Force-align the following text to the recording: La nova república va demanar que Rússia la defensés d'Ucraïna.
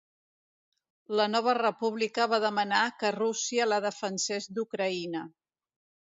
La 1.17 1.25
nova 1.33 1.53
república 1.57 2.25
va 2.31 2.39
demanar 2.45 2.79
que 3.03 3.11
Rússia 3.17 3.67
la 3.67 3.79
defensés 3.83 4.49
d'Ucraïna. 4.59 5.23